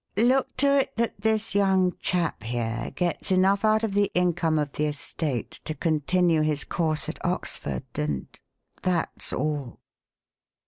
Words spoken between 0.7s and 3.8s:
it that this young chap here gets enough